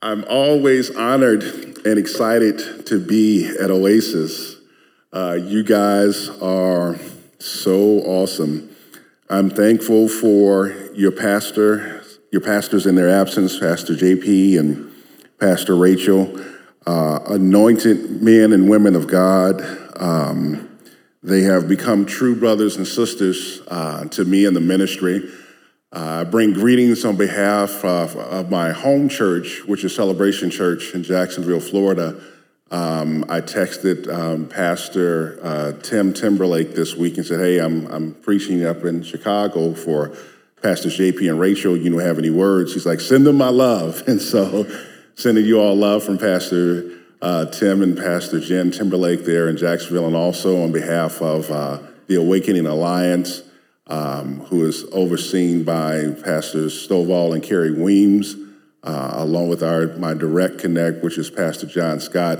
[0.00, 4.54] I'm always honored and excited to be at Oasis.
[5.12, 6.96] Uh, you guys are
[7.40, 8.70] so awesome.
[9.28, 14.88] I'm thankful for your pastor, your pastors in their absence, Pastor JP and
[15.40, 16.44] Pastor Rachel,
[16.86, 19.60] uh, anointed men and women of God.
[19.96, 20.78] Um,
[21.24, 25.28] they have become true brothers and sisters uh, to me in the ministry.
[25.90, 31.02] I bring greetings on behalf of, of, my home church, which is Celebration Church in
[31.02, 32.20] Jacksonville, Florida.
[32.70, 38.12] Um, I texted um, Pastor uh, Tim Timberlake this week and said, Hey, I'm, I'm
[38.12, 40.14] preaching up in Chicago for
[40.62, 41.74] Pastors JP and Rachel.
[41.74, 42.74] You don't have any words?
[42.74, 44.02] He's like, Send them my love.
[44.08, 44.66] And so,
[45.14, 50.06] sending you all love from Pastor uh, Tim and Pastor Jen Timberlake there in Jacksonville,
[50.06, 53.42] and also on behalf of uh, the Awakening Alliance
[53.88, 58.36] um, who is overseen by Pastors Stovall and Kerri Weems,
[58.82, 62.38] uh, along with our my direct connect, which is Pastor John Scott.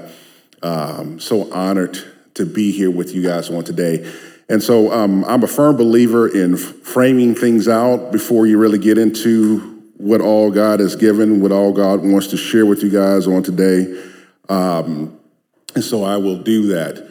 [0.63, 1.99] Um, so honored
[2.35, 4.11] to be here with you guys on today.
[4.49, 8.97] And so um, I'm a firm believer in framing things out before you really get
[8.97, 13.27] into what all God has given, what all God wants to share with you guys
[13.27, 14.03] on today.
[14.49, 15.19] Um,
[15.75, 17.07] and so I will do that.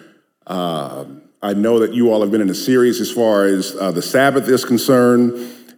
[0.48, 3.92] Um, I know that you all have been in a series as far as uh,
[3.92, 5.32] the Sabbath is concerned,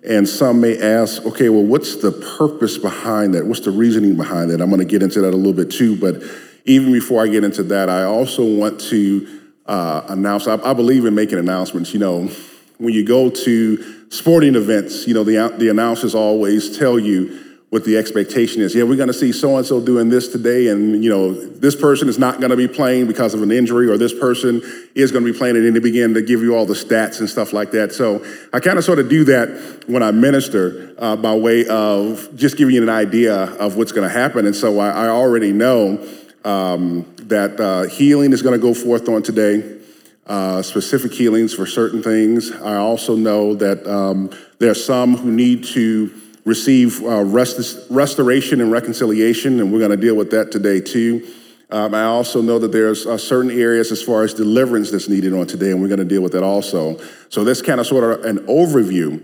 [0.03, 3.45] and some may ask, okay, well, what's the purpose behind that?
[3.45, 4.61] What's the reasoning behind that?
[4.61, 6.23] I'm going to get into that a little bit too, but
[6.65, 11.05] even before I get into that, I also want to uh, announce, I, I believe
[11.05, 11.93] in making announcements.
[11.93, 12.31] You know,
[12.79, 17.85] when you go to sporting events, you know, the, the announcers always tell you, what
[17.85, 18.73] the expectation is.
[18.73, 21.75] Yeah, we're going to see so and so doing this today, and you know this
[21.75, 24.61] person is not going to be playing because of an injury, or this person
[24.95, 27.19] is going to be playing, and then they begin to give you all the stats
[27.19, 27.91] and stuff like that.
[27.91, 32.35] So I kind of sort of do that when I minister uh, by way of
[32.35, 35.53] just giving you an idea of what's going to happen, and so I, I already
[35.53, 36.03] know
[36.43, 39.77] um, that uh, healing is going to go forth on today.
[40.25, 42.51] Uh, specific healings for certain things.
[42.51, 46.13] I also know that um, there are some who need to
[46.45, 51.27] receive uh, rest- restoration and reconciliation, and we're going to deal with that today too.
[51.71, 55.33] Um, I also know that there's uh, certain areas as far as deliverance that's needed
[55.33, 56.99] on today, and we're going to deal with that also.
[57.29, 59.23] So this kind of sort of an overview.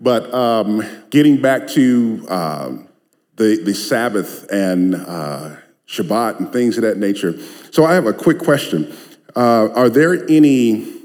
[0.00, 2.88] But um, getting back to um,
[3.36, 5.56] the the Sabbath and uh,
[5.86, 7.38] Shabbat and things of that nature.
[7.70, 8.92] So I have a quick question:
[9.34, 10.96] uh, Are there any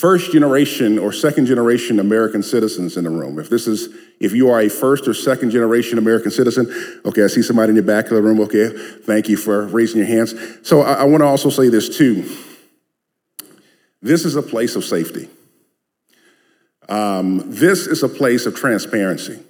[0.00, 3.38] first generation or second generation American citizens in the room.
[3.38, 7.26] If this is, if you are a first or second generation American citizen, okay, I
[7.26, 8.38] see somebody in the back of the room.
[8.40, 10.34] Okay, thank you for raising your hands.
[10.62, 12.30] So I, I want to also say this too.
[14.02, 15.28] This is a place of safety.
[16.88, 19.40] Um, this is a place of transparency.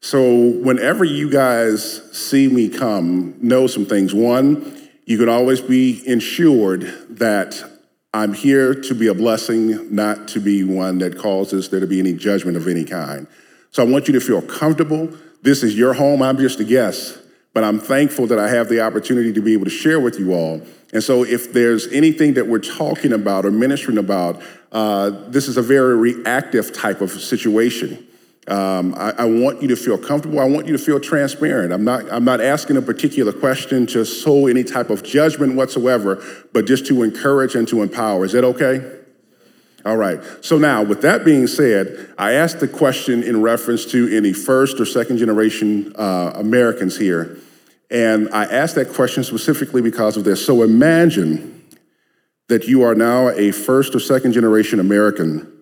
[0.00, 4.14] So whenever you guys see me come, know some things.
[4.14, 6.82] One, you can always be ensured
[7.18, 7.62] that
[8.14, 11.98] I'm here to be a blessing, not to be one that causes there to be
[11.98, 13.26] any judgment of any kind.
[13.70, 15.10] So I want you to feel comfortable.
[15.42, 16.22] This is your home.
[16.22, 17.18] I'm just a guest,
[17.54, 20.32] but I'm thankful that I have the opportunity to be able to share with you
[20.32, 20.62] all.
[20.92, 24.42] And so if there's anything that we're talking about or ministering about,
[24.72, 28.06] uh, this is a very reactive type of situation.
[28.48, 30.40] Um, I, I, want you to feel comfortable.
[30.40, 31.70] I want you to feel transparent.
[31.70, 36.24] I'm not, I'm not asking a particular question to sow any type of judgment whatsoever,
[36.54, 38.24] but just to encourage and to empower.
[38.24, 38.80] Is that okay?
[39.88, 40.20] All right.
[40.42, 44.78] So now, with that being said, I asked the question in reference to any first
[44.80, 47.38] or second generation uh, Americans here.
[47.90, 50.44] And I asked that question specifically because of this.
[50.44, 51.64] So imagine
[52.48, 55.58] that you are now a first or second generation American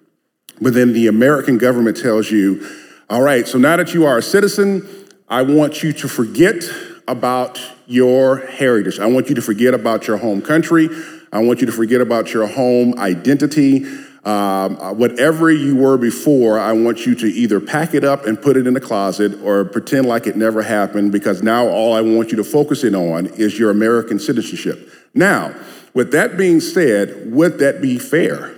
[0.61, 2.67] but then the American government tells you,
[3.11, 4.87] all right, so now that you are a citizen,
[5.29, 6.65] I want you to forget
[7.07, 8.99] about your heritage.
[8.99, 10.89] I want you to forget about your home country.
[11.33, 13.85] I want you to forget about your home identity.
[14.27, 18.57] Um, whatever you were before, I want you to either pack it up and put
[18.57, 22.33] it in the closet or pretend like it never happened because now all I want
[22.33, 24.91] you to focus in on is your American citizenship.
[25.15, 25.55] Now,
[25.95, 28.57] with that being said, would that be fair?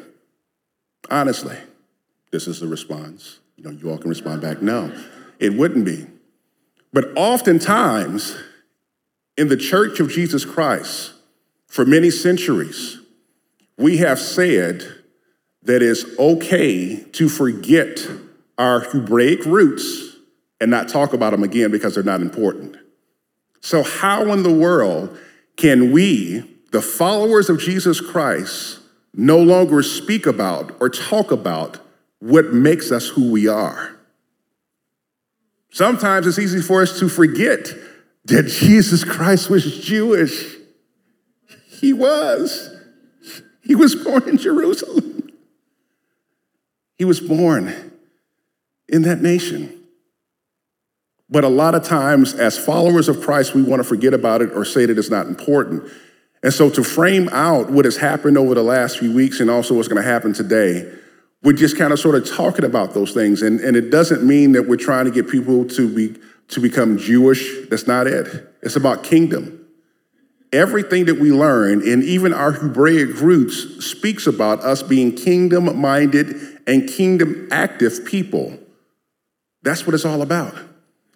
[1.11, 1.57] Honestly.
[2.31, 3.39] This is the response.
[3.57, 4.93] You know, you all can respond back, no,
[5.39, 6.07] it wouldn't be.
[6.93, 8.37] But oftentimes,
[9.37, 11.13] in the church of Jesus Christ,
[11.67, 12.99] for many centuries,
[13.77, 14.98] we have said
[15.69, 18.09] that it's okay to forget
[18.57, 20.17] our Hebraic roots
[20.59, 22.79] and not talk about them again because they're not important.
[23.61, 25.17] So, how in the world
[25.57, 26.43] can we,
[26.73, 28.81] the followers of Jesus Christ,
[29.13, 31.79] no longer speak about or talk about
[32.19, 33.95] what makes us who we are?
[35.71, 37.75] Sometimes it's easy for us to forget
[38.25, 40.57] that Jesus Christ was Jewish.
[41.67, 42.75] He was.
[43.63, 45.18] He was born in Jerusalem.
[46.99, 47.93] He was born
[48.89, 49.75] in that nation.
[51.31, 54.51] But a lot of times, as followers of Christ, we want to forget about it
[54.53, 55.91] or say that it's not important.
[56.43, 59.75] And so, to frame out what has happened over the last few weeks and also
[59.75, 60.91] what's going to happen today,
[61.43, 63.43] we're just kind of sort of talking about those things.
[63.43, 66.19] And, and it doesn't mean that we're trying to get people to, be,
[66.49, 67.69] to become Jewish.
[67.69, 68.27] That's not it.
[68.63, 69.67] It's about kingdom.
[70.51, 76.58] Everything that we learn, and even our Hebraic roots, speaks about us being kingdom minded
[76.69, 78.57] and kingdom active people.
[79.63, 80.55] That's what it's all about.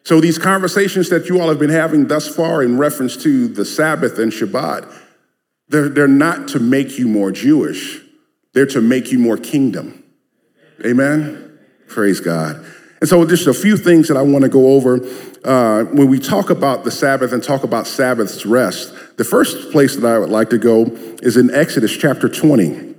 [0.05, 3.65] So, these conversations that you all have been having thus far in reference to the
[3.65, 4.93] Sabbath and Shabbat,
[5.69, 8.01] they're, they're not to make you more Jewish,
[8.53, 10.03] they're to make you more kingdom.
[10.85, 11.57] Amen?
[11.87, 12.65] Praise God.
[13.01, 15.07] And so, just a few things that I want to go over
[15.45, 18.93] uh, when we talk about the Sabbath and talk about Sabbath's rest.
[19.19, 20.87] The first place that I would like to go
[21.23, 22.93] is in Exodus chapter 20.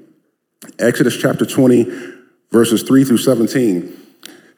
[0.79, 2.12] Exodus chapter 20,
[2.53, 3.99] verses 3 through 17.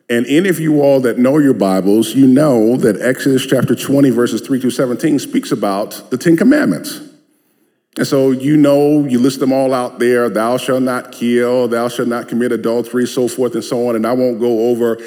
[0.10, 4.10] And any of you all that know your Bibles, you know that Exodus chapter 20,
[4.10, 7.00] verses 3 through 17 speaks about the Ten Commandments.
[7.98, 11.88] And so you know, you list them all out there thou shalt not kill, thou
[11.88, 13.96] shalt not commit adultery, so forth and so on.
[13.96, 14.98] And I won't go over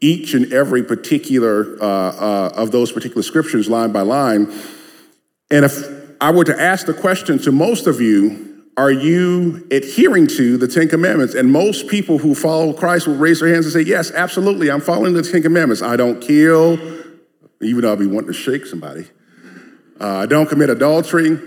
[0.00, 4.52] each and every particular uh, uh, of those particular scriptures line by line.
[5.50, 5.84] And if
[6.20, 10.68] I were to ask the question to most of you, are you adhering to the
[10.68, 11.34] Ten Commandments?
[11.34, 14.82] And most people who follow Christ will raise their hands and say, Yes, absolutely, I'm
[14.82, 15.82] following the Ten Commandments.
[15.82, 16.74] I don't kill,
[17.62, 19.06] even though I'll be wanting to shake somebody.
[19.98, 21.38] Uh, I don't commit adultery.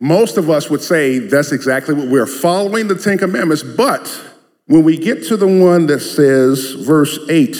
[0.00, 3.62] Most of us would say that's exactly what we're following the Ten Commandments.
[3.62, 4.08] But
[4.66, 7.56] when we get to the one that says, verse 8,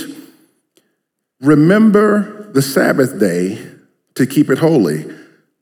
[1.41, 3.65] remember the Sabbath day
[4.15, 5.05] to keep it holy.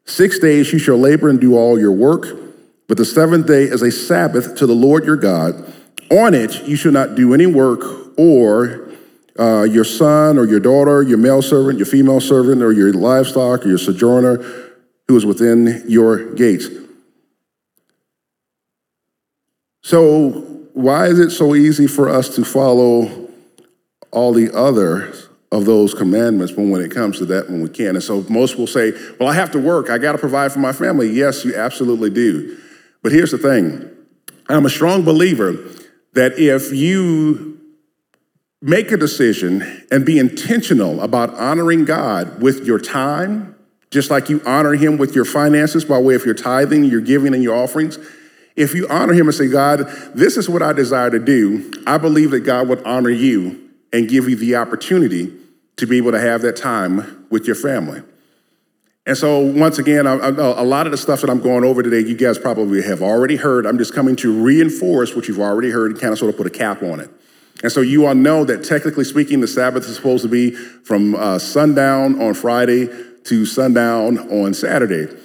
[0.06, 2.45] Six days you shall labor and do all your work.
[2.88, 5.73] But the seventh day is a Sabbath to the Lord your God.
[6.11, 7.81] On it you shall not do any work,
[8.17, 8.88] or
[9.38, 13.65] uh, your son or your daughter, your male servant, your female servant, or your livestock,
[13.65, 14.37] or your sojourner
[15.09, 16.69] who is within your gates.
[19.82, 20.31] So,
[20.73, 23.29] why is it so easy for us to follow
[24.11, 25.12] all the other
[25.53, 28.59] of those commandments but when it comes to that when we can and so most
[28.59, 31.44] will say well i have to work i got to provide for my family yes
[31.44, 32.59] you absolutely do
[33.02, 33.90] but here's the thing
[34.48, 35.52] I'm a strong believer
[36.12, 37.60] that if you
[38.62, 43.54] make a decision and be intentional about honoring God with your time,
[43.90, 47.34] just like you honor Him with your finances by way of your tithing, your giving,
[47.34, 47.98] and your offerings.
[48.56, 51.98] If you honor Him and say, God, this is what I desire to do, I
[51.98, 55.32] believe that God would honor you and give you the opportunity
[55.76, 58.02] to be able to have that time with your family.
[59.06, 62.17] And so, once again, a lot of the stuff that I'm going over today, you
[62.17, 63.65] guys probably have already heard.
[63.65, 66.48] I'm just coming to reinforce what you've already heard and kind of sort of put
[66.48, 67.08] a cap on it.
[67.63, 71.15] And so, you all know that technically speaking, the Sabbath is supposed to be from
[71.15, 72.89] uh, sundown on Friday
[73.25, 75.17] to sundown on Saturday.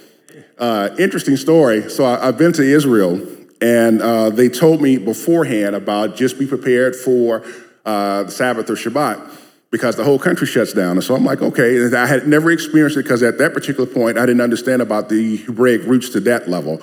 [0.58, 1.90] Uh, interesting story.
[1.90, 3.20] So, I, have been to Israel,
[3.60, 7.44] and uh, they told me beforehand about just be prepared for
[7.84, 9.41] uh, the Sabbath or Shabbat
[9.72, 10.92] because the whole country shuts down.
[10.92, 11.78] And so I'm like, okay.
[11.78, 15.08] And I had never experienced it because at that particular point, I didn't understand about
[15.08, 16.80] the Hebraic roots to that level.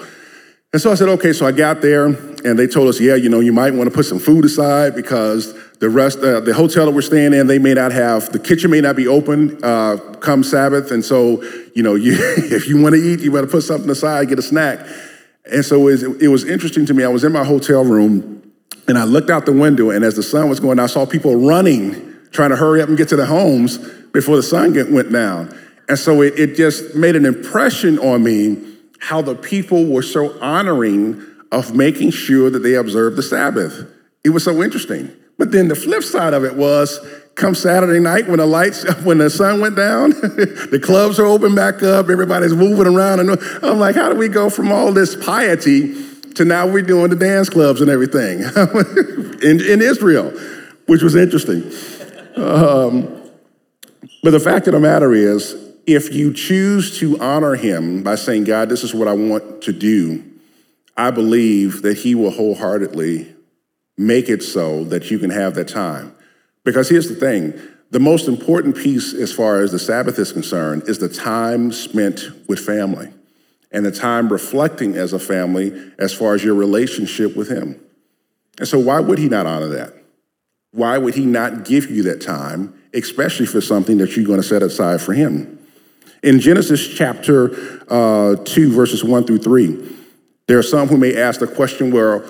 [0.73, 1.31] And so I said, okay.
[1.31, 3.95] So I got there and they told us, yeah, you know, you might want to
[3.95, 7.59] put some food aside because the rest, uh, the hotel that we're staying in, they
[7.59, 10.89] may not have, the kitchen may not be open uh, come Sabbath.
[10.89, 11.43] And so,
[11.75, 14.43] you know, you, if you want to eat, you better put something aside, get a
[14.43, 14.79] snack.
[15.45, 17.03] And so it was, it was interesting to me.
[17.03, 18.51] I was in my hotel room
[18.87, 21.35] and I looked out the window and as the sun was going, I saw people
[21.35, 23.77] running trying to hurry up and get to the homes
[24.11, 25.55] before the sun get, went down.
[25.87, 28.57] And so it, it just made an impression on me
[28.99, 33.91] how the people were so honoring of making sure that they observed the Sabbath.
[34.23, 35.11] It was so interesting.
[35.37, 36.99] But then the flip side of it was
[37.35, 41.55] come Saturday night when the lights, when the sun went down, the clubs are open
[41.55, 43.21] back up, everybody's moving around.
[43.21, 43.31] And
[43.63, 45.95] I'm like, how do we go from all this piety
[46.35, 48.39] to now we're doing the dance clubs and everything
[49.41, 50.31] in, in Israel,
[50.85, 51.63] which was interesting.
[52.39, 53.19] Um,
[54.21, 55.55] But the fact of the matter is,
[55.85, 59.71] if you choose to honor him by saying, God, this is what I want to
[59.71, 60.23] do,
[60.97, 63.33] I believe that he will wholeheartedly
[63.97, 66.13] make it so that you can have that time.
[66.63, 67.59] Because here's the thing
[67.91, 72.29] the most important piece, as far as the Sabbath is concerned, is the time spent
[72.47, 73.11] with family
[73.71, 77.79] and the time reflecting as a family as far as your relationship with Him.
[78.59, 79.93] And so, why would He not honor that?
[80.71, 84.47] Why would He not give you that time, especially for something that you're going to
[84.47, 85.59] set aside for Him?
[86.21, 89.97] In Genesis chapter uh, 2, verses 1 through 3,
[90.47, 92.23] there are some who may ask the question, well,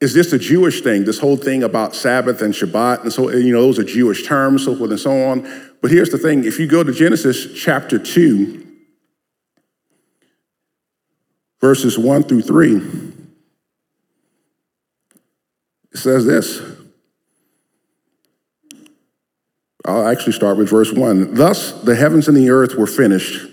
[0.00, 1.04] is this a Jewish thing?
[1.04, 4.64] This whole thing about Sabbath and Shabbat, and so, you know, those are Jewish terms,
[4.64, 5.42] so forth and so on.
[5.80, 8.66] But here's the thing if you go to Genesis chapter 2,
[11.60, 12.76] verses 1 through 3,
[15.92, 16.75] it says this.
[19.86, 21.34] I'll actually start with verse 1.
[21.34, 23.46] Thus the heavens and the earth were finished,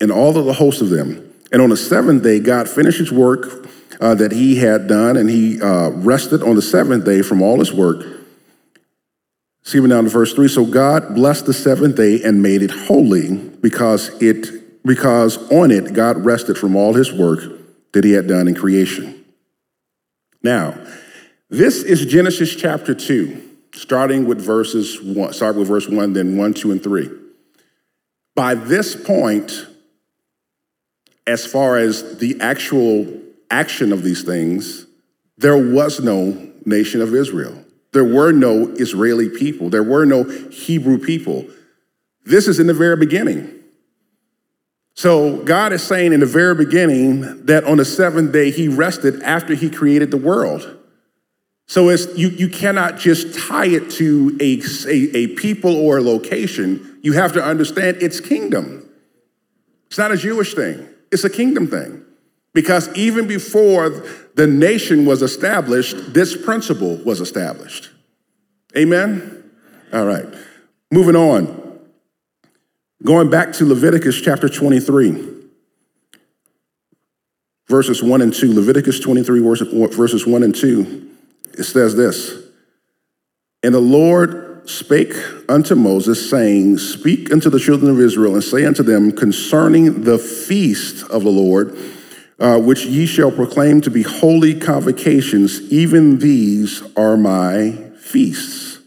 [0.00, 1.32] and all of the hosts of them.
[1.52, 3.66] And on the seventh day, God finished his work
[4.00, 7.58] uh, that he had done, and he uh, rested on the seventh day from all
[7.58, 8.04] his work.
[9.62, 10.46] See down to verse 3.
[10.46, 15.92] So God blessed the seventh day and made it holy because it because on it
[15.92, 17.40] God rested from all his work
[17.92, 19.24] that he had done in creation.
[20.40, 20.78] Now,
[21.50, 23.42] this is Genesis chapter 2,
[23.76, 27.10] starting with verses 1, start with verse 1, then 1, 2, and 3.
[28.34, 29.66] By this point,
[31.26, 34.86] as far as the actual action of these things,
[35.38, 37.64] there was no nation of Israel.
[37.92, 39.70] There were no Israeli people.
[39.70, 41.46] There were no Hebrew people.
[42.24, 43.52] This is in the very beginning.
[44.94, 49.22] So God is saying in the very beginning that on the seventh day he rested
[49.22, 50.75] after he created the world.
[51.66, 56.98] So you, you cannot just tie it to a, a, a people or a location.
[57.02, 58.88] You have to understand its kingdom.
[59.88, 62.02] It's not a Jewish thing, it's a kingdom thing.
[62.54, 63.90] Because even before
[64.34, 67.90] the nation was established, this principle was established.
[68.74, 69.50] Amen?
[69.92, 70.24] All right.
[70.90, 71.80] Moving on.
[73.04, 75.34] Going back to Leviticus chapter 23,
[77.68, 78.54] verses 1 and 2.
[78.54, 81.05] Leviticus 23, verses 1 and 2.
[81.56, 82.32] It says this
[83.62, 85.14] And the Lord spake
[85.48, 90.18] unto Moses, saying, Speak unto the children of Israel, and say unto them concerning the
[90.18, 91.76] feast of the Lord
[92.38, 98.78] uh, which ye shall proclaim to be holy convocations, even these are my feasts.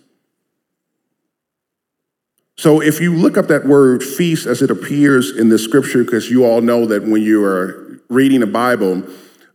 [2.57, 6.29] So, if you look up that word feast as it appears in the scripture, because
[6.29, 9.03] you all know that when you are reading the Bible,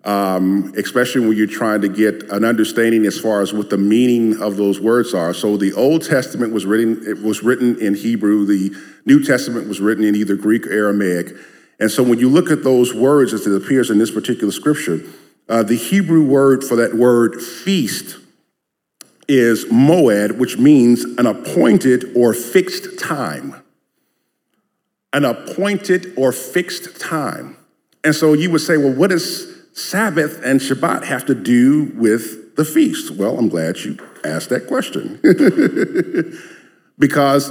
[0.04, 4.40] um, especially when you're trying to get an understanding as far as what the meaning
[4.42, 5.32] of those words are.
[5.32, 8.46] So, the Old Testament was written; it was written in Hebrew.
[8.46, 8.74] The
[9.06, 11.34] New Testament was written in either Greek or Aramaic.
[11.80, 15.02] And so when you look at those words as it appears in this particular scripture,
[15.48, 18.16] uh, the Hebrew word for that word feast
[19.28, 23.62] is moed, which means an appointed or fixed time.
[25.12, 27.56] An appointed or fixed time.
[28.02, 32.56] And so you would say, well, what does Sabbath and Shabbat have to do with
[32.56, 33.10] the feast?
[33.10, 35.20] Well, I'm glad you asked that question.
[36.98, 37.50] because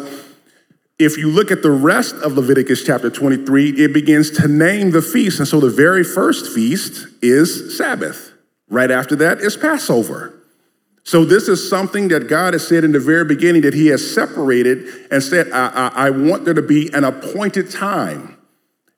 [0.97, 5.01] if you look at the rest of Leviticus chapter 23, it begins to name the
[5.01, 5.39] feast.
[5.39, 8.31] And so the very first feast is Sabbath.
[8.69, 10.33] Right after that is Passover.
[11.03, 14.13] So this is something that God has said in the very beginning that He has
[14.13, 18.32] separated and said, I, I, I want there to be an appointed time.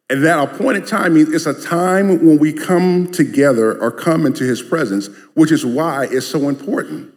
[0.09, 4.43] And that appointed time means it's a time when we come together or come into
[4.43, 7.13] His presence, which is why it's so important.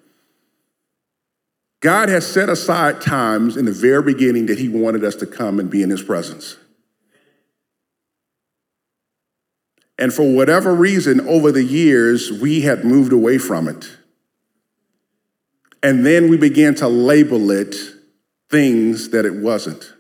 [1.80, 5.60] God has set aside times in the very beginning that He wanted us to come
[5.60, 6.56] and be in His presence.
[9.98, 13.90] And for whatever reason, over the years, we had moved away from it.
[15.82, 17.74] And then we began to label it
[18.48, 19.92] things that it wasn't.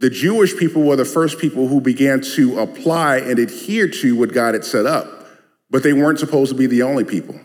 [0.00, 4.32] The Jewish people were the first people who began to apply and adhere to what
[4.32, 5.26] God had set up,
[5.70, 7.38] but they weren't supposed to be the only people,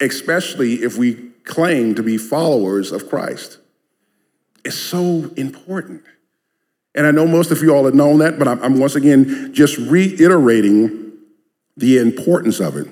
[0.00, 3.58] especially if we claim to be followers of Christ.
[4.64, 6.02] It's so important.
[6.94, 9.76] And I know most of you all have known that, but I'm once again just
[9.76, 11.12] reiterating
[11.76, 12.86] the importance of it.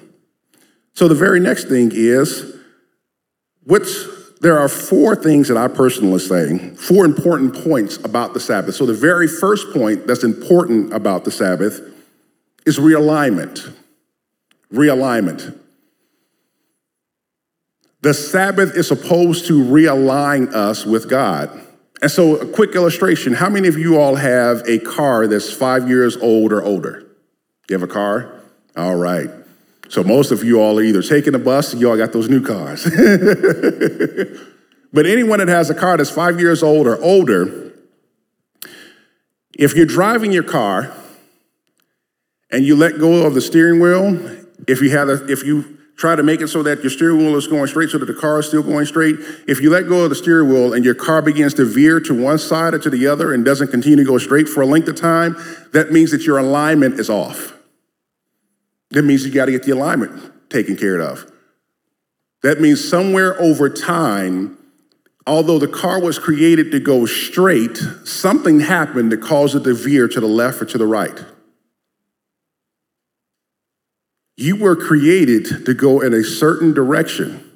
[0.94, 2.56] So the very next thing is
[3.62, 4.06] what's
[4.42, 8.74] there are four things that I personally say, four important points about the Sabbath.
[8.74, 11.80] So the very first point that's important about the Sabbath
[12.66, 13.72] is realignment.
[14.72, 15.56] Realignment.
[18.00, 21.60] The Sabbath is supposed to realign us with God.
[22.00, 25.88] And so, a quick illustration how many of you all have a car that's five
[25.88, 27.06] years old or older?
[27.70, 28.40] You have a car?
[28.76, 29.30] All right.
[29.92, 32.40] So, most of you all are either taking a bus you all got those new
[32.40, 32.84] cars.
[34.90, 37.74] but anyone that has a car that's five years old or older,
[39.52, 40.96] if you're driving your car
[42.50, 46.16] and you let go of the steering wheel, if you have a, if you try
[46.16, 48.38] to make it so that your steering wheel is going straight so that the car
[48.38, 49.16] is still going straight.
[49.46, 52.18] If you let go of the steering wheel and your car begins to veer to
[52.18, 54.88] one side or to the other and doesn't continue to go straight for a length
[54.88, 55.36] of time,
[55.74, 57.58] that means that your alignment is off.
[58.92, 61.30] That means you got to get the alignment taken care of.
[62.42, 64.58] That means somewhere over time,
[65.26, 70.08] although the car was created to go straight, something happened that caused it to veer
[70.08, 71.24] to the left or to the right.
[74.36, 77.48] You were created to go in a certain direction,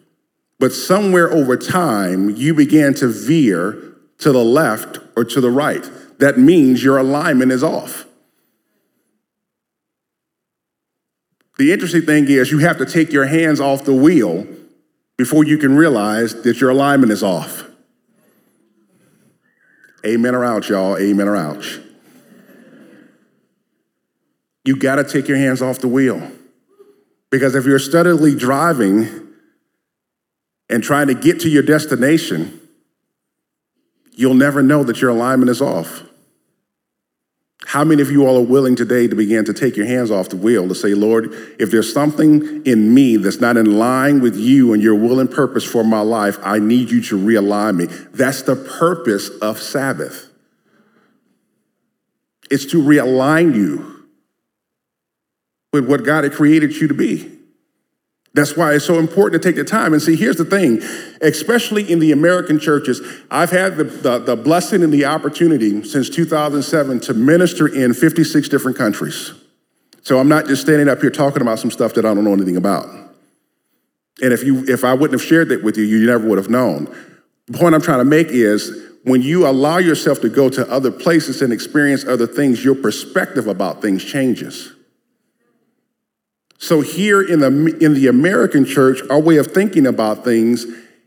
[0.58, 5.84] but somewhere over time, you began to veer to the left or to the right.
[6.18, 8.06] That means your alignment is off.
[11.58, 14.46] The interesting thing is, you have to take your hands off the wheel
[15.16, 17.64] before you can realize that your alignment is off.
[20.04, 20.98] Amen or ouch, y'all.
[20.98, 21.80] Amen or ouch.
[24.64, 26.30] You got to take your hands off the wheel.
[27.30, 29.08] Because if you're steadily driving
[30.68, 32.60] and trying to get to your destination,
[34.12, 36.02] you'll never know that your alignment is off.
[37.76, 40.30] How many of you all are willing today to begin to take your hands off
[40.30, 44.34] the wheel to say, Lord, if there's something in me that's not in line with
[44.34, 47.84] you and your will and purpose for my life, I need you to realign me?
[48.14, 50.32] That's the purpose of Sabbath.
[52.50, 54.06] It's to realign you
[55.74, 57.35] with what God had created you to be.
[58.36, 59.94] That's why it's so important to take the time.
[59.94, 60.82] And see, here's the thing,
[61.22, 63.00] especially in the American churches,
[63.30, 68.46] I've had the, the, the, blessing and the opportunity since 2007 to minister in 56
[68.50, 69.32] different countries.
[70.02, 72.34] So I'm not just standing up here talking about some stuff that I don't know
[72.34, 72.84] anything about.
[74.20, 76.50] And if, you, if I wouldn't have shared that with you, you never would have
[76.50, 76.94] known.
[77.46, 80.90] The point I'm trying to make is when you allow yourself to go to other
[80.90, 84.75] places and experience other things, your perspective about things changes.
[86.58, 90.66] So here in the in the American church, our way of thinking about things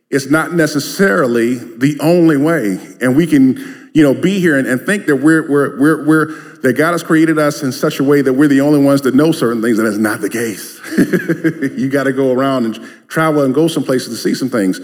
[0.10, 4.82] is not necessarily the only way, and we can you know be here and, and
[4.82, 6.26] think that we're we're we're we're
[6.62, 9.16] that God has created us in such a way that we're the only ones that
[9.16, 10.80] know certain things, and that's not the case.
[11.78, 14.80] you got to go around and travel and go some places to see some things,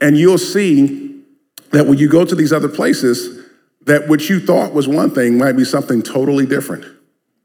[0.00, 1.22] and you'll see
[1.70, 3.46] that when you go to these other places,
[3.82, 6.84] that what you thought was one thing might be something totally different.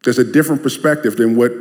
[0.03, 1.51] There's a different perspective than what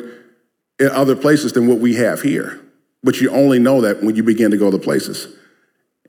[0.79, 2.61] in other places than what we have here.
[3.03, 5.29] But you only know that when you begin to go to places.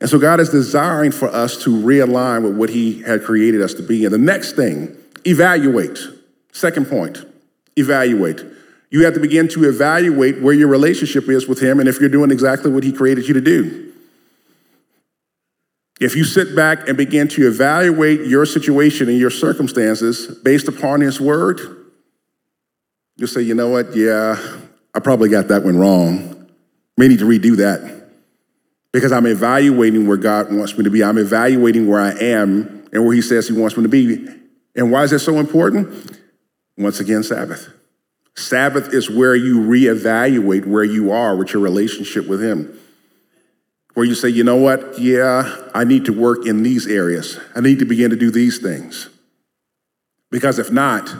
[0.00, 3.74] And so God is desiring for us to realign with what He had created us
[3.74, 4.04] to be.
[4.04, 5.98] And the next thing, evaluate.
[6.52, 7.24] Second point,
[7.76, 8.44] evaluate.
[8.90, 12.08] You have to begin to evaluate where your relationship is with Him and if you're
[12.08, 13.92] doing exactly what He created you to do.
[15.98, 21.00] If you sit back and begin to evaluate your situation and your circumstances based upon
[21.00, 21.85] His Word,
[23.16, 23.96] You'll say, you know what?
[23.96, 24.36] Yeah,
[24.94, 26.48] I probably got that one wrong.
[26.96, 28.08] May need to redo that.
[28.92, 31.02] Because I'm evaluating where God wants me to be.
[31.02, 34.26] I'm evaluating where I am and where He says He wants me to be.
[34.74, 36.20] And why is that so important?
[36.78, 37.68] Once again, Sabbath.
[38.34, 42.78] Sabbath is where you reevaluate where you are with your relationship with Him.
[43.94, 44.98] Where you say, you know what?
[44.98, 47.40] Yeah, I need to work in these areas.
[47.54, 49.08] I need to begin to do these things.
[50.30, 51.14] Because if not,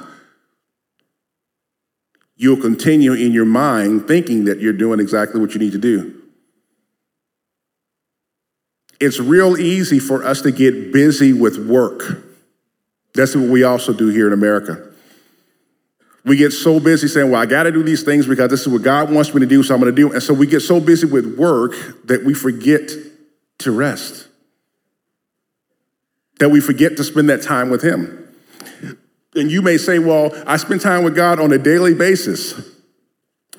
[2.36, 6.22] you'll continue in your mind thinking that you're doing exactly what you need to do.
[9.00, 12.22] It's real easy for us to get busy with work.
[13.14, 14.92] That's what we also do here in America.
[16.24, 18.68] We get so busy saying, Well, I got to do these things because this is
[18.68, 20.12] what God wants me to do, so I'm going to do.
[20.12, 21.72] And so we get so busy with work
[22.06, 22.90] that we forget
[23.58, 24.28] to rest,
[26.40, 28.25] that we forget to spend that time with Him.
[29.36, 32.54] And you may say, well, I spend time with God on a daily basis.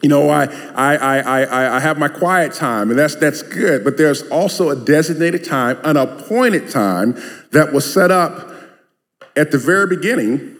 [0.01, 3.83] You know, I, I, I, I, I have my quiet time, and that's, that's good.
[3.83, 7.19] But there's also a designated time, an appointed time
[7.51, 8.51] that was set up
[9.35, 10.55] at the very beginning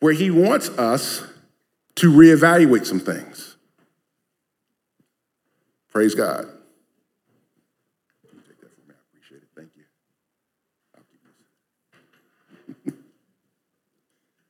[0.00, 1.22] where He wants us
[1.96, 3.56] to reevaluate some things.
[5.90, 6.46] Praise God.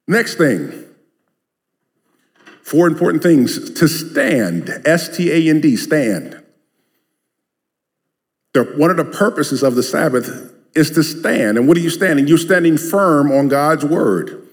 [0.09, 0.85] Next thing,
[2.62, 6.42] four important things to stand, S T A N D, stand.
[8.55, 11.59] The, one of the purposes of the Sabbath is to stand.
[11.59, 12.27] And what are you standing?
[12.27, 14.47] You're standing firm on God's word.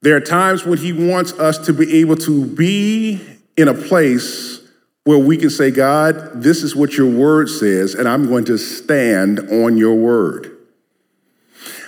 [0.00, 3.20] There are times when He wants us to be able to be
[3.56, 4.60] in a place
[5.04, 8.56] where we can say, God, this is what your word says, and I'm going to
[8.56, 10.51] stand on your word.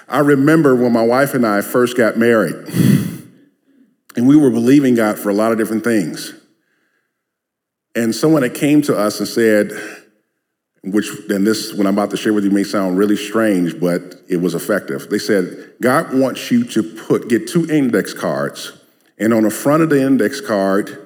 [0.09, 2.55] I remember when my wife and I first got married,
[4.17, 6.35] and we were believing God for a lot of different things.
[7.95, 9.71] And someone that came to us and said,
[10.83, 14.17] which then this, what I'm about to share with you, may sound really strange, but
[14.29, 15.09] it was effective.
[15.09, 18.73] They said, God wants you to put, get two index cards,
[19.19, 21.01] and on the front of the index card,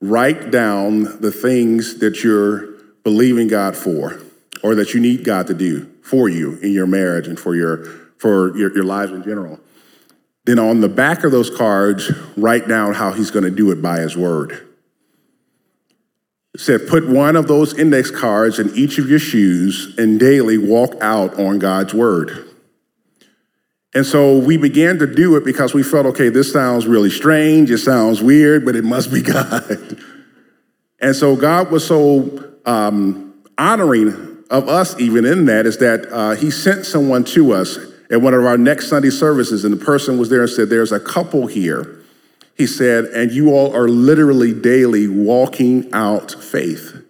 [0.00, 4.20] write down the things that you're believing God for,
[4.62, 8.05] or that you need God to do for you in your marriage and for your
[8.18, 9.60] for your, your lives in general.
[10.44, 13.82] Then on the back of those cards, write down how he's going to do it
[13.82, 14.66] by his word
[16.58, 20.94] said, put one of those index cards in each of your shoes and daily walk
[21.00, 22.48] out on God's word.
[23.94, 27.70] And so we began to do it because we felt, okay, this sounds really strange,
[27.70, 30.02] it sounds weird, but it must be God.
[31.00, 36.32] and so God was so um, honoring of us, even in that, is that uh,
[36.32, 37.78] He sent someone to us
[38.10, 40.92] at one of our next Sunday services, and the person was there and said, There's
[40.92, 41.96] a couple here
[42.56, 47.02] he said, and you all are literally daily walking out faith.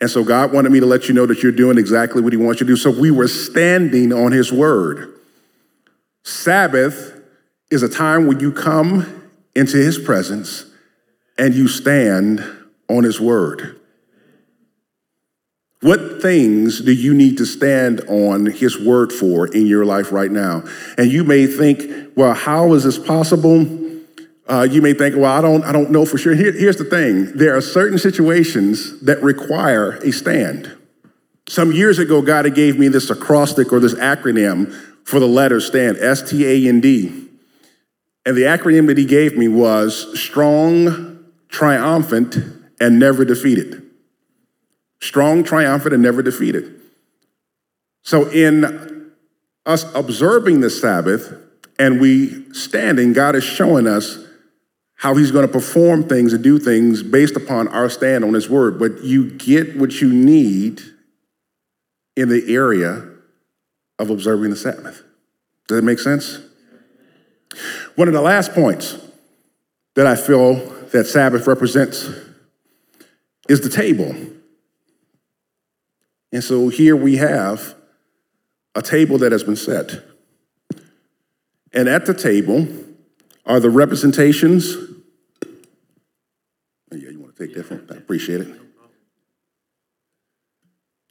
[0.00, 2.36] And so God wanted me to let you know that you're doing exactly what He
[2.36, 2.76] wants you to do.
[2.76, 5.18] So we were standing on His word.
[6.22, 7.20] Sabbath
[7.70, 10.64] is a time when you come into His presence
[11.36, 12.44] and you stand
[12.88, 13.80] on His word.
[15.84, 20.30] What things do you need to stand on His word for in your life right
[20.30, 20.64] now?
[20.96, 23.66] And you may think, well, how is this possible?
[24.48, 26.34] Uh, you may think, well, I don't, I don't know for sure.
[26.34, 30.74] Here, here's the thing there are certain situations that require a stand.
[31.50, 34.72] Some years ago, God gave me this acrostic or this acronym
[35.04, 37.28] for the letter stand S T A N D.
[38.24, 42.38] And the acronym that He gave me was strong, triumphant,
[42.80, 43.83] and never defeated.
[45.04, 46.80] Strong, triumphant, and never defeated.
[48.04, 49.12] So, in
[49.66, 51.30] us observing the Sabbath
[51.78, 54.18] and we standing, God is showing us
[54.94, 58.48] how he's going to perform things and do things based upon our stand on his
[58.48, 58.78] word.
[58.78, 60.80] But you get what you need
[62.16, 63.06] in the area
[63.98, 65.02] of observing the Sabbath.
[65.68, 66.38] Does that make sense?
[67.96, 68.96] One of the last points
[69.96, 70.54] that I feel
[70.92, 72.08] that Sabbath represents
[73.50, 74.14] is the table.
[76.34, 77.76] And so here we have
[78.74, 80.02] a table that has been set.
[81.72, 82.66] And at the table,
[83.46, 84.74] are the representations.
[84.74, 87.86] Oh, yeah, you want to take that from?
[87.88, 88.48] I appreciate it.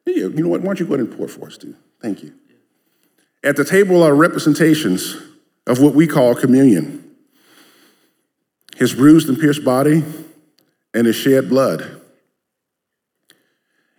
[0.05, 0.59] Yeah, you know what?
[0.59, 1.77] Why don't you go ahead and pour for us, too?
[2.01, 2.33] Thank you.
[3.45, 5.15] At the table are representations
[5.65, 6.99] of what we call communion
[8.75, 10.03] his bruised and pierced body
[10.93, 12.01] and his shed blood.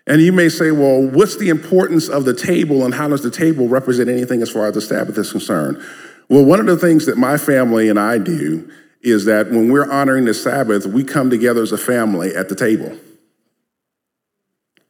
[0.07, 3.31] And you may say, well, what's the importance of the table and how does the
[3.31, 5.83] table represent anything as far as the Sabbath is concerned?
[6.29, 8.71] Well, one of the things that my family and I do
[9.03, 12.55] is that when we're honoring the Sabbath, we come together as a family at the
[12.55, 12.99] table.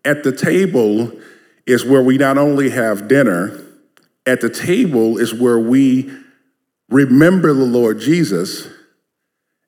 [0.04, 1.12] At the table
[1.66, 3.60] is where we not only have dinner,
[4.26, 6.12] at the table is where we
[6.88, 8.68] remember the Lord Jesus.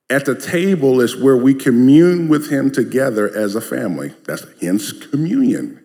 [0.08, 4.14] At the table is where we commune with him together as a family.
[4.24, 5.84] That's hence communion.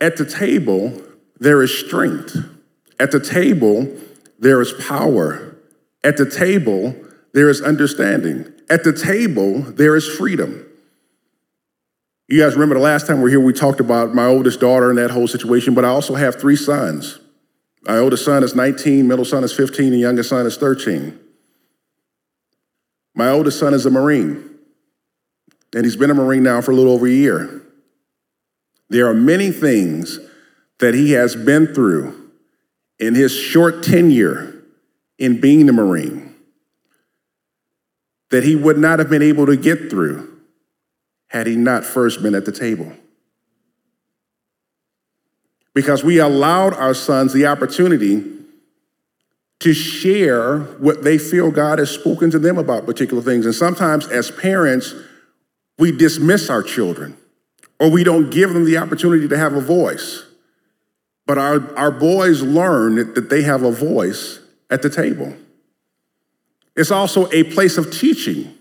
[0.00, 1.02] At the table,
[1.38, 2.36] there is strength.
[3.00, 3.88] At the table,
[4.38, 5.56] there is power.
[6.04, 6.94] At the table,
[7.34, 8.52] there is understanding.
[8.70, 10.66] At the table, there is freedom.
[12.28, 14.88] You guys remember the last time we were here, we talked about my oldest daughter
[14.88, 17.18] and that whole situation, but I also have three sons.
[17.82, 21.18] My oldest son is 19, middle son is 15, and youngest son is 13.
[23.20, 24.48] My oldest son is a Marine,
[25.74, 27.60] and he's been a Marine now for a little over a year.
[28.88, 30.18] There are many things
[30.78, 32.30] that he has been through
[32.98, 34.64] in his short tenure
[35.18, 36.34] in being a Marine
[38.30, 40.40] that he would not have been able to get through
[41.26, 42.90] had he not first been at the table.
[45.74, 48.39] Because we allowed our sons the opportunity
[49.60, 53.44] to share what they feel God has spoken to them about particular things.
[53.46, 54.94] And sometimes, as parents,
[55.78, 57.16] we dismiss our children
[57.78, 60.24] or we don't give them the opportunity to have a voice.
[61.26, 65.34] But our, our boys learn that they have a voice at the table.
[66.76, 68.54] It's also a place of teaching.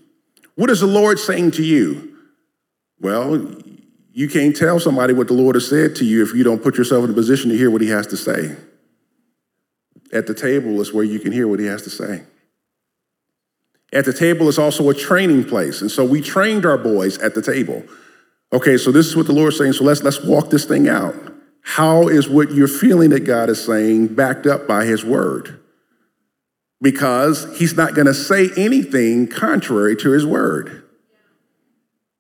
[0.55, 2.17] What is the Lord saying to you?
[2.99, 3.55] Well,
[4.11, 6.77] You can't tell somebody what the Lord has said to you if you don't put
[6.77, 8.55] yourself in a position to hear what He has to say.
[10.11, 12.23] At the table is where you can hear what He has to say.
[13.91, 15.81] At the table is also a training place.
[15.81, 17.83] And so we trained our boys at the table.
[18.53, 19.73] Okay, so this is what the Lord's saying.
[19.73, 21.15] So let's let's walk this thing out.
[21.61, 25.59] How is what you're feeling that God is saying backed up by his word?
[26.81, 30.83] Because he's not going to say anything contrary to his word.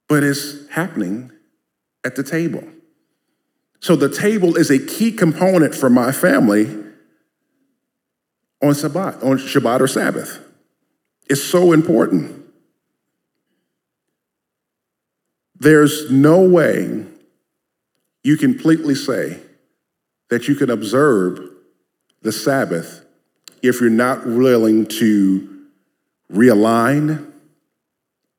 [0.07, 1.31] But it's happening
[2.03, 2.63] at the table.
[3.79, 6.67] So the table is a key component for my family
[8.61, 10.39] on Shabbat, on Shabbat or Sabbath.
[11.29, 12.45] It's so important.
[15.55, 17.05] There's no way
[18.23, 19.39] you completely say
[20.29, 21.39] that you can observe
[22.21, 23.05] the Sabbath
[23.61, 25.65] if you're not willing to
[26.31, 27.31] realign,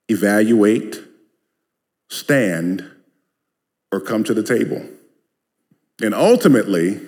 [0.09, 1.03] evaluate,
[2.09, 2.89] stand,
[3.93, 4.87] or come to the table.
[6.03, 7.01] And ultimately,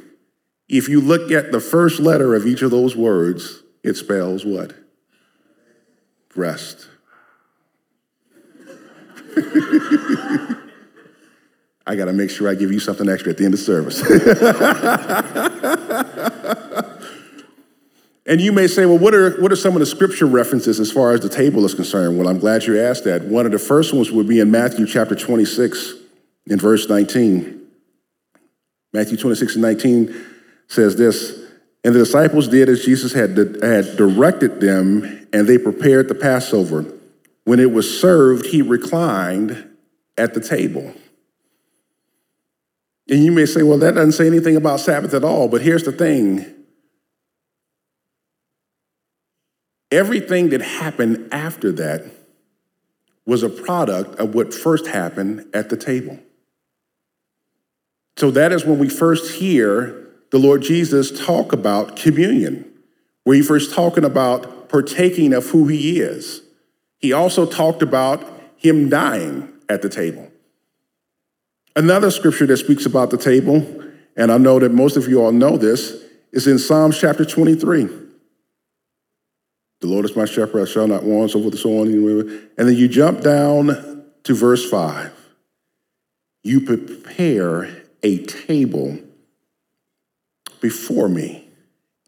[0.68, 4.75] if you look at the first letter of each of those words, it spells what?
[6.35, 6.88] Rest.
[11.87, 14.01] I got to make sure I give you something extra at the end of service.
[18.27, 20.92] and you may say, well, what are, what are some of the scripture references as
[20.92, 22.18] far as the table is concerned?
[22.18, 23.22] Well, I'm glad you asked that.
[23.22, 25.94] One of the first ones would be in Matthew chapter 26,
[26.46, 27.61] in verse 19.
[28.92, 30.31] Matthew 26 and 19
[30.72, 31.38] says this
[31.85, 36.87] And the disciples did as Jesus had, had directed them, and they prepared the Passover.
[37.44, 39.68] When it was served, he reclined
[40.16, 40.94] at the table.
[43.08, 45.48] And you may say, well, that doesn't say anything about Sabbath at all.
[45.48, 46.46] But here's the thing
[49.90, 52.04] everything that happened after that
[53.26, 56.18] was a product of what first happened at the table.
[58.16, 60.01] So that is when we first hear
[60.32, 62.68] the Lord Jesus talk about communion,
[63.24, 66.40] where he first talking about partaking of who he is.
[66.98, 70.30] He also talked about him dying at the table.
[71.76, 73.84] Another scripture that speaks about the table,
[74.16, 77.84] and I know that most of you all know this, is in Psalms chapter 23.
[79.82, 81.88] The Lord is my shepherd, I shall not want, so forth and so on.
[82.56, 85.12] And then you jump down to verse 5.
[86.42, 88.98] You prepare a table
[90.62, 91.48] before me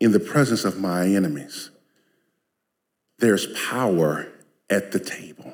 [0.01, 1.71] in the presence of my enemies.
[3.19, 4.29] There's power
[4.71, 5.53] at the table.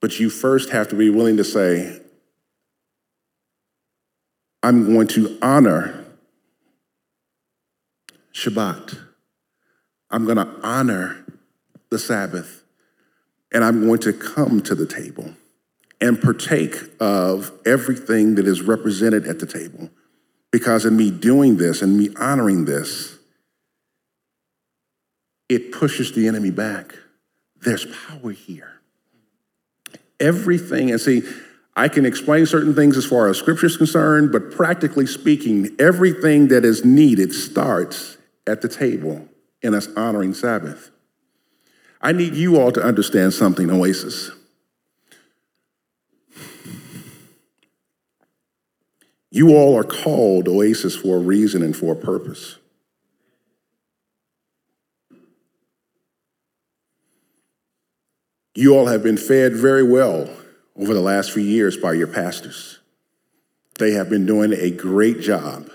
[0.00, 2.00] But you first have to be willing to say,
[4.62, 6.04] I'm going to honor
[8.32, 8.98] Shabbat.
[10.10, 11.24] I'm going to honor
[11.90, 12.64] the Sabbath.
[13.52, 15.34] And I'm going to come to the table
[16.00, 19.90] and partake of everything that is represented at the table.
[20.50, 23.18] Because in me doing this and me honoring this,
[25.48, 26.94] it pushes the enemy back.
[27.60, 28.80] There's power here.
[30.20, 31.22] Everything, and see,
[31.76, 36.48] I can explain certain things as far as scripture is concerned, but practically speaking, everything
[36.48, 39.28] that is needed starts at the table
[39.62, 40.90] in us honoring Sabbath.
[42.00, 44.30] I need you all to understand something, Oasis.
[49.30, 52.56] You all are called Oasis for a reason and for a purpose.
[58.54, 60.28] You all have been fed very well
[60.74, 62.78] over the last few years by your pastors.
[63.78, 65.70] They have been doing a great job.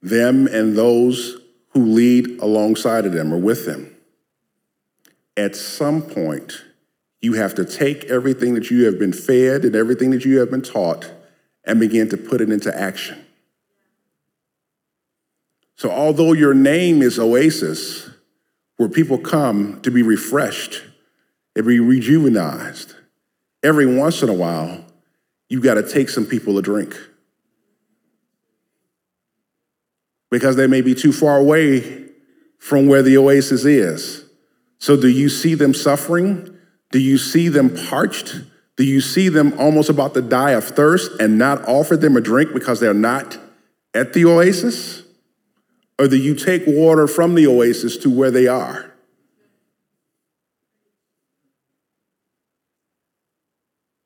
[0.00, 1.36] Them and those
[1.70, 3.94] who lead alongside of them or with them.
[5.36, 6.64] At some point,
[7.20, 10.50] you have to take everything that you have been fed and everything that you have
[10.50, 11.10] been taught
[11.66, 13.26] and begin to put it into action.
[15.74, 18.08] So, although your name is Oasis,
[18.76, 20.82] where people come to be refreshed
[21.54, 22.94] and be rejuvenized,
[23.62, 24.84] every once in a while,
[25.48, 26.96] you've got to take some people a drink.
[30.30, 32.06] Because they may be too far away
[32.58, 34.24] from where the oasis is.
[34.78, 36.56] So, do you see them suffering?
[36.90, 38.40] Do you see them parched?
[38.76, 42.20] Do you see them almost about to die of thirst and not offer them a
[42.20, 43.38] drink because they're not
[43.94, 45.02] at the oasis?
[45.98, 48.92] Or do you take water from the oasis to where they are?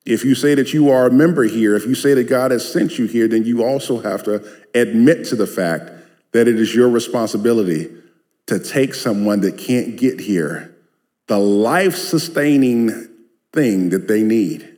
[0.05, 2.69] If you say that you are a member here, if you say that God has
[2.69, 5.91] sent you here, then you also have to admit to the fact
[6.31, 7.89] that it is your responsibility
[8.47, 10.75] to take someone that can't get here
[11.27, 13.07] the life sustaining
[13.53, 14.77] thing that they need.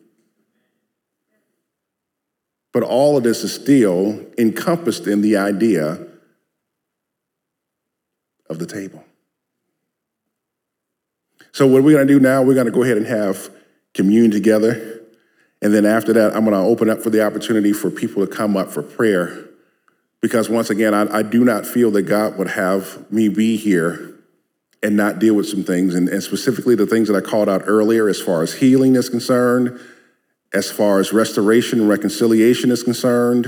[2.71, 6.07] But all of this is still encompassed in the idea
[8.49, 9.03] of the table.
[11.51, 13.51] So, what we're going to do now, we're going to go ahead and have
[13.93, 15.01] communion together.
[15.61, 18.31] And then after that, I'm going to open up for the opportunity for people to
[18.31, 19.45] come up for prayer.
[20.19, 24.12] Because once again, I, I do not feel that God would have me be here
[24.83, 27.63] and not deal with some things, and, and specifically the things that I called out
[27.65, 29.79] earlier as far as healing is concerned,
[30.53, 33.45] as far as restoration and reconciliation is concerned.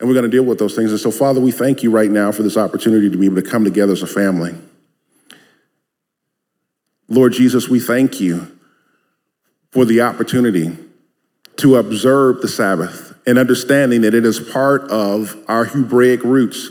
[0.00, 0.90] And we're going to deal with those things.
[0.92, 3.48] And so, Father, we thank you right now for this opportunity to be able to
[3.48, 4.54] come together as a family.
[7.08, 8.58] Lord Jesus, we thank you
[9.70, 10.76] for the opportunity
[11.56, 16.70] to observe the Sabbath and understanding that it is part of our Hebraic roots.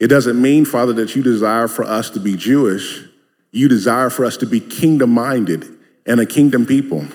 [0.00, 3.04] It doesn't mean, Father, that you desire for us to be Jewish.
[3.52, 5.66] You desire for us to be kingdom minded
[6.06, 7.06] and a kingdom people.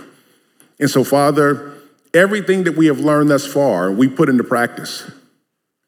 [0.80, 1.74] And so, Father,
[2.13, 5.10] everything that we have learned thus far, we put into practice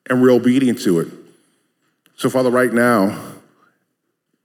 [0.10, 1.08] and we're obedient to it.
[2.16, 3.34] So, Father, right now,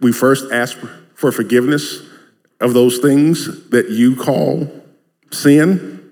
[0.01, 0.77] we first ask
[1.15, 2.03] for forgiveness
[2.61, 4.71] of those things that you call
[5.31, 6.11] sin.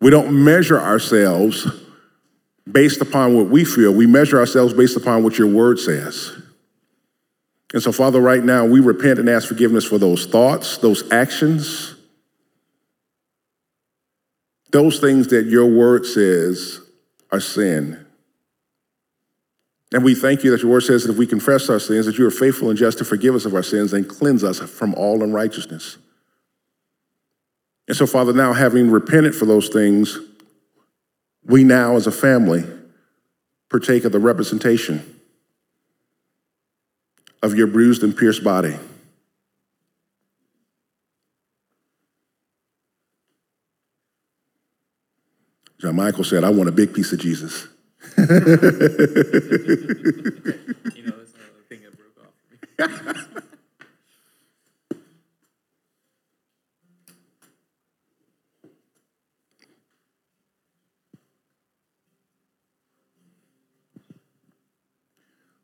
[0.00, 1.66] We don't measure ourselves
[2.70, 6.32] based upon what we feel, we measure ourselves based upon what your word says.
[7.72, 11.94] And so, Father, right now, we repent and ask forgiveness for those thoughts, those actions,
[14.70, 16.80] those things that your word says
[17.30, 18.06] are sin.
[19.92, 22.18] And we thank you that your word says that if we confess our sins, that
[22.18, 24.94] you are faithful and just to forgive us of our sins and cleanse us from
[24.94, 25.96] all unrighteousness.
[27.88, 30.16] And so, Father, now having repented for those things,
[31.44, 32.64] we now as a family
[33.68, 35.20] partake of the representation
[37.42, 38.76] of your bruised and pierced body.
[45.80, 47.66] John Michael said, I want a big piece of Jesus.
[48.18, 48.92] you know, that's
[50.92, 52.18] another thing that broke
[53.36, 53.44] off.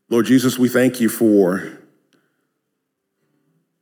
[0.09, 1.79] Lord Jesus, we thank you for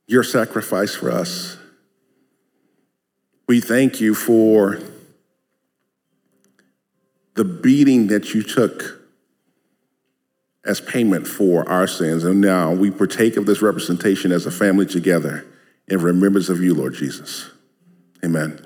[0.07, 1.57] your sacrifice for us.
[3.47, 4.81] We thank you for
[7.35, 9.01] the beating that you took
[10.65, 12.25] as payment for our sins.
[12.25, 15.45] And now we partake of this representation as a family together
[15.89, 17.51] in remembrance of you, Lord Jesus.
[18.25, 18.65] Amen.